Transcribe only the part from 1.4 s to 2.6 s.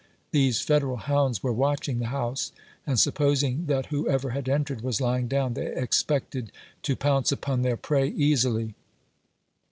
were watching the house,